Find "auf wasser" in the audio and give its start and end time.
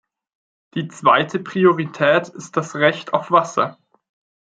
3.13-3.77